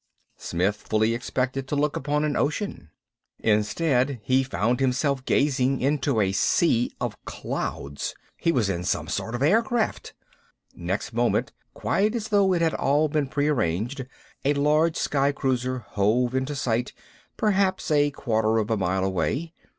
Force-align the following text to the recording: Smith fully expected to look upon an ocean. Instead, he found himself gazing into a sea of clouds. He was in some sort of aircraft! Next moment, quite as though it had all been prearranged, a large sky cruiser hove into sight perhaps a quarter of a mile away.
Smith 0.39 0.77
fully 0.77 1.13
expected 1.13 1.67
to 1.67 1.75
look 1.75 1.95
upon 1.95 2.23
an 2.23 2.35
ocean. 2.35 2.89
Instead, 3.37 4.19
he 4.23 4.41
found 4.41 4.79
himself 4.79 5.23
gazing 5.25 5.79
into 5.79 6.19
a 6.19 6.31
sea 6.31 6.91
of 6.99 7.15
clouds. 7.25 8.15
He 8.37 8.51
was 8.51 8.67
in 8.67 8.83
some 8.83 9.07
sort 9.07 9.35
of 9.35 9.43
aircraft! 9.43 10.15
Next 10.73 11.13
moment, 11.13 11.51
quite 11.75 12.15
as 12.15 12.29
though 12.29 12.51
it 12.51 12.63
had 12.63 12.73
all 12.73 13.09
been 13.09 13.27
prearranged, 13.27 14.07
a 14.43 14.55
large 14.55 14.97
sky 14.97 15.31
cruiser 15.31 15.77
hove 15.77 16.33
into 16.33 16.55
sight 16.55 16.93
perhaps 17.37 17.91
a 17.91 18.09
quarter 18.09 18.57
of 18.57 18.71
a 18.71 18.77
mile 18.77 19.05
away. 19.05 19.53